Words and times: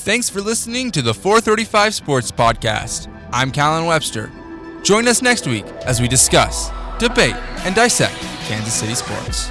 Thanks 0.00 0.30
for 0.30 0.40
listening 0.40 0.92
to 0.92 1.02
the 1.02 1.12
435 1.12 1.94
Sports 1.94 2.30
Podcast. 2.30 3.12
I'm 3.32 3.50
Kallen 3.50 3.88
Webster. 3.88 4.30
Join 4.84 5.08
us 5.08 5.20
next 5.20 5.46
week 5.48 5.64
as 5.84 6.00
we 6.00 6.06
discuss, 6.06 6.70
debate, 6.98 7.34
and 7.64 7.74
dissect 7.74 8.14
Kansas 8.46 8.74
City 8.74 8.94
sports. 8.94 9.48